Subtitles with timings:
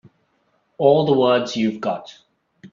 [0.79, 2.11] All the words you've got.